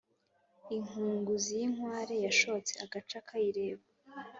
[0.75, 3.85] Inkunguzi y’inkware yashotse agaca kayireba.